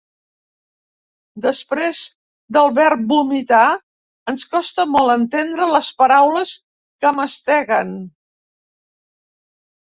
Després 1.43 1.99
del 2.57 2.71
verb 2.79 3.03
vomitar 3.11 3.61
ens 4.35 4.49
costa 4.55 4.87
molt 4.95 5.15
entendre 5.19 5.69
les 5.75 5.93
paraules 6.03 6.57
que 7.05 7.15
masteguen. 7.21 7.97